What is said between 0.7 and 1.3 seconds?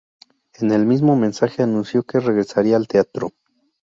el mismo